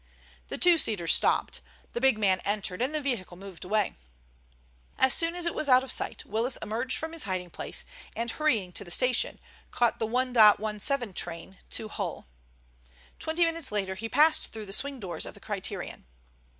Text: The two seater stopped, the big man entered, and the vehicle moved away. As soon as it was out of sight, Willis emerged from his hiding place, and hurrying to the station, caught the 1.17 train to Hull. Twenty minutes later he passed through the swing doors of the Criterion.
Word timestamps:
The 0.47 0.57
two 0.57 0.79
seater 0.79 1.05
stopped, 1.05 1.61
the 1.93 2.01
big 2.01 2.17
man 2.17 2.39
entered, 2.39 2.81
and 2.81 2.91
the 2.91 3.01
vehicle 3.03 3.37
moved 3.37 3.63
away. 3.63 3.95
As 4.97 5.13
soon 5.13 5.35
as 5.35 5.45
it 5.45 5.53
was 5.53 5.69
out 5.69 5.83
of 5.83 5.91
sight, 5.91 6.25
Willis 6.25 6.57
emerged 6.59 6.97
from 6.97 7.11
his 7.13 7.25
hiding 7.25 7.51
place, 7.51 7.85
and 8.15 8.31
hurrying 8.31 8.71
to 8.71 8.83
the 8.83 8.89
station, 8.89 9.39
caught 9.69 9.99
the 9.99 10.07
1.17 10.07 11.13
train 11.13 11.59
to 11.69 11.87
Hull. 11.87 12.25
Twenty 13.19 13.45
minutes 13.45 13.71
later 13.71 13.93
he 13.93 14.09
passed 14.09 14.51
through 14.51 14.65
the 14.65 14.73
swing 14.73 14.99
doors 14.99 15.27
of 15.27 15.35
the 15.35 15.39
Criterion. 15.39 16.07